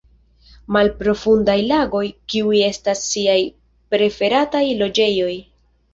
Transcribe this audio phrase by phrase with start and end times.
[0.75, 2.01] Malprofundaj lagoj
[2.35, 3.39] kiuj estas siaj
[3.95, 5.33] preferataj loĝejoj.